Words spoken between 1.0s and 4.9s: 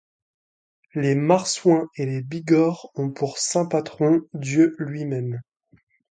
Marsouins et les Bigors ont pour saint patron Dieu